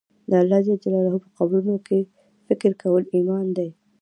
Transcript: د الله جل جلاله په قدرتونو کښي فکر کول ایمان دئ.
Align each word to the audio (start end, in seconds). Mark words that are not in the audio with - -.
د 0.29 0.31
الله 0.41 0.59
جل 0.65 0.77
جلاله 0.83 1.17
په 1.23 1.29
قدرتونو 1.37 1.77
کښي 1.85 1.99
فکر 2.47 2.71
کول 2.81 3.03
ایمان 3.15 3.45
دئ. 3.57 3.69